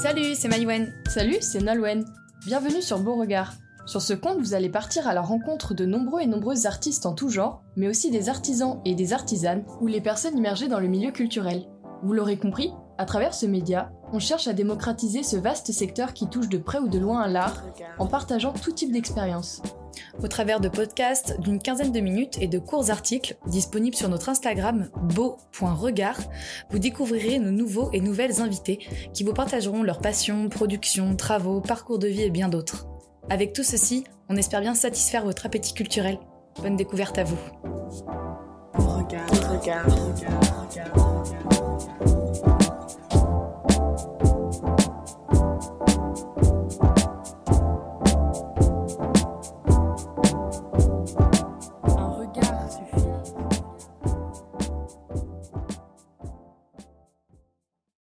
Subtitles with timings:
[0.00, 0.94] Salut, c'est Maïwen.
[1.08, 2.04] Salut, c'est Nolwenn.
[2.46, 3.54] Bienvenue sur Beauregard.
[3.84, 7.14] Sur ce compte, vous allez partir à la rencontre de nombreux et nombreuses artistes en
[7.14, 10.86] tout genre, mais aussi des artisans et des artisanes, ou les personnes immergées dans le
[10.86, 11.64] milieu culturel.
[12.04, 16.28] Vous l'aurez compris, à travers ce média, on cherche à démocratiser ce vaste secteur qui
[16.28, 17.62] touche de près ou de loin à l'art,
[17.98, 19.62] en partageant tout type d'expérience.
[20.22, 24.28] Au travers de podcasts d'une quinzaine de minutes et de courts articles disponibles sur notre
[24.28, 26.18] Instagram beau.regard,
[26.70, 28.80] vous découvrirez nos nouveaux et nouvelles invités
[29.14, 32.86] qui vous partageront leurs passions, productions, travaux, parcours de vie et bien d'autres.
[33.30, 36.18] Avec tout ceci, on espère bien satisfaire votre appétit culturel.
[36.60, 37.38] Bonne découverte à vous.
[38.74, 40.92] Regard, regard, regard, regard,
[42.00, 42.17] regard.